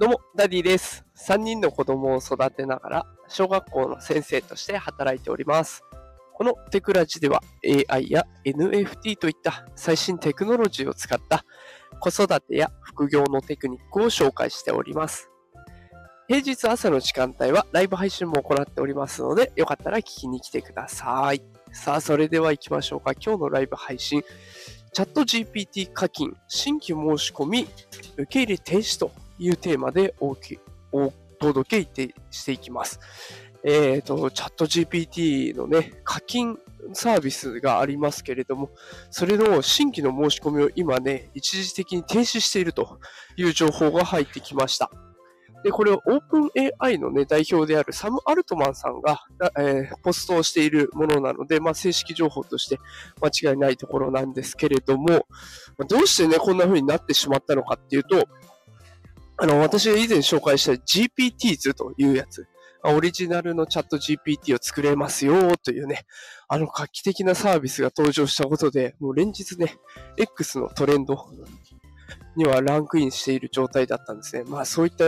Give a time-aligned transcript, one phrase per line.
[0.00, 1.04] どうも、ダディです。
[1.16, 5.82] 3人の子供を育てながら、小学校の先生として働いております。
[6.32, 7.42] このテクラジでは
[7.90, 11.44] AI や NFT といった最新テクノロジーを使った
[12.00, 15.30] 子育てや副業のテクニックを紹介しております。
[16.26, 21.42] 平日朝の時間帯はライブ配信も行っておりますので、よかったら聞きに来てください。
[21.70, 23.12] さあ、それでは行きましょうか。
[23.12, 24.24] 今日のライブ配信、
[24.94, 27.68] ChatGPT 課金、新規申し込み、
[28.16, 29.12] 受け入れ停止と
[29.42, 30.36] いうテーマでお
[30.92, 33.00] お届けしていきます。
[33.64, 36.58] えっ、と、チャット GPT のね、課金
[36.92, 38.70] サービスがありますけれども、
[39.10, 42.98] それの新規の申し込みを今ね、一時的に停止していると
[43.36, 44.90] いう情報が入ってきました。
[45.62, 49.20] で、これを OpenAI のね、代表であるサム・アルトマンさんが、
[49.56, 52.78] えーポストをしているものなので、まあ、正式情報として
[53.20, 55.26] 間違いないところなんですけれども、
[55.88, 58.26] どうしてね、こんな風になってしまったのかっていうと、
[59.42, 62.46] あの、私が以前紹介した GPTs というやつ、
[62.84, 66.04] オリジナルのチャット GPT を作れますよというね、
[66.46, 69.74] あの画期的なサービスが登場したことで、もう連日ね、
[70.16, 71.26] X のトレンド
[72.36, 74.44] にはランクインしている状態だったんですね。
[74.46, 75.06] まあそういった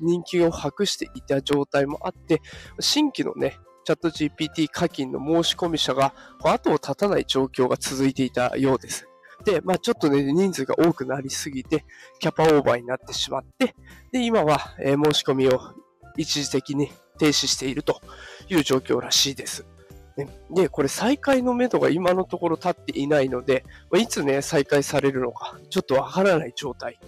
[0.00, 2.42] 人気を博していた状態もあって、
[2.80, 9.06] 新規のね、チャット GPT 課金の申し込み者が後を絶たない状況が続いていたようです。
[9.46, 11.84] で、まあちょっとね、人数が多くなりすぎて、
[12.18, 13.76] キャパオーバーになってしまって、
[14.10, 15.60] で、今は、えー申し込みを
[16.16, 18.00] 一時的に停止していると
[18.48, 19.64] いう状況らしいです。
[20.16, 26.98] ねで、これ再開のめどが今のところ立っていないので、まいつね、再開されるのか、ちょっとわからない状態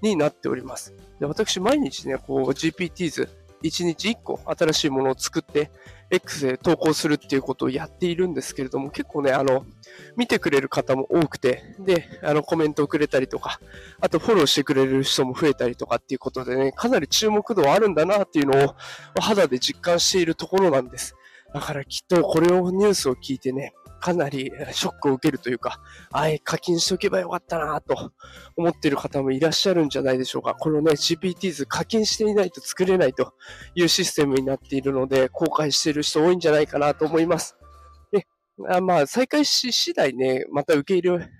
[0.00, 0.94] になっております。
[1.20, 3.28] で私、毎日ね、こう GPTs、
[3.62, 5.70] 1日1個新しいものを作って、
[6.10, 9.64] X で投稿するっていうことをやっているんですけれども、結構ね、あの、
[10.16, 13.60] 見てくれる方も多くて、で、あの、コメントをくれたりとか、
[13.98, 18.74] あとフォローしてくれる人も増えたりとかっていうことでね、かなり注目度はあるんだなっていうのを
[19.20, 21.14] 肌で実感しているところなんです。
[21.54, 28.10] だからきっとこれをニュースを聞いてね、かなりショックを受けるというか、あい、課金しておけばよかったなと
[28.56, 30.54] 思ってる方もいらっしゃるんじゃないでしょうか。
[30.54, 33.32] このね、GPTs 課金していないと作れないと
[33.76, 37.56] いうシステムになっているので、後悔している人多いんじゃないかなと思います。
[38.10, 38.26] で、
[38.68, 41.30] あまあ、再開し次第ね、また受け入れ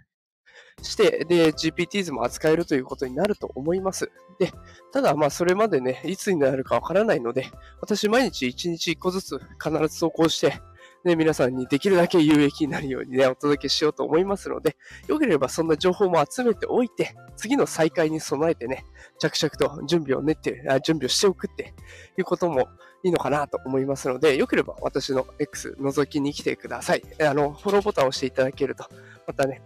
[0.82, 4.08] して、で、GPTs も扱えるということになると思います。
[4.38, 4.52] で、
[4.92, 7.50] ただまあ、それまでね、いつになるかわからないので、
[7.80, 10.60] 私毎日1日1個ずつ必ず投稿して、
[11.04, 14.76] ね、皆さんにできるだけ有益になるようにね、お届けしようと思いますので、
[15.08, 18.84] よければそんな情報も集めておいて、次の再開に備えてね、
[19.18, 21.74] 着々と準備を練って、あ準備をしておくって
[22.16, 22.68] いうことも
[23.02, 27.02] いいのかなと思いますので、よければ私の X 覗きに来てください。
[27.20, 28.84] あの、フォローボタンを押していただけると、
[29.26, 29.60] またね、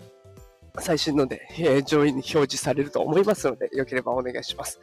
[0.79, 4.81] 最新ので、えー上位に表示されると思いますので、よければお願いします。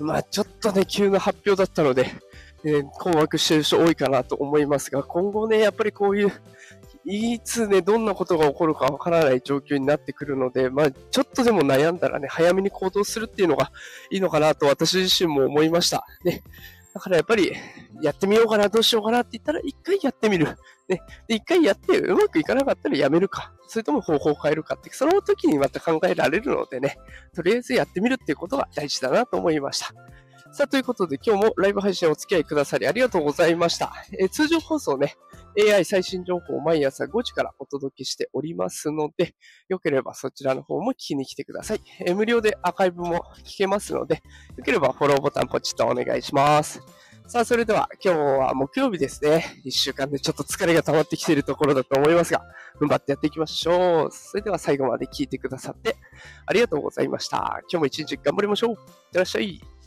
[0.00, 2.10] まあ、ちょっとね、急な発表だったので、
[2.64, 6.32] え困惑してる人多いかなと思いますが、今後ね、やっぱりこういう、
[7.04, 13.72] いつね、どんなことが起こるかわからない状況になってくるので、まあ、ちょっとでも悩んだらね、早めに行動するっていうのが
[14.10, 16.06] いいのかなと私自身も思いました。
[16.24, 16.42] ね。
[16.94, 17.52] だからやっぱり、
[18.02, 20.46] やってみようかな、どうしようかなって言ったら、一回やってみる。
[20.88, 21.02] ね。
[21.26, 23.52] で、一回やって、うまくいかなかったらやめるか。
[23.66, 26.98] それとも方法を変えるかって、その時にまた考えられるのでね、
[27.34, 29.94] とりあえずやってみるっていうことが大事だなと思いました。
[30.50, 33.92] さあ、ということで今日もライブ配信お付き合いくださりありがとうございました。
[34.18, 35.14] えー通常放送ね、
[35.58, 39.34] AI 最新情報を毎朝5時からお届けしておりますので、
[39.68, 41.80] よければそちらの方も聞きに来てください。
[42.00, 44.22] えー無料でアーカイブも聞けますので、
[44.56, 46.82] よければフォローボタンポチッとお願いします。
[47.26, 49.60] さあ、それでは今日は木曜日ですね。
[49.64, 52.42] 一週間でちょっと疲れが溜まってきているところだと思いますが、
[52.80, 54.08] 踏ん張ってやっていきましょう。
[54.10, 55.96] それでは最後まで聞いてくださって
[56.44, 57.60] ありがとうございました。
[57.70, 58.72] 今日も一日頑張りましょう。
[58.72, 58.76] いっ
[59.12, 59.81] てらっしゃい。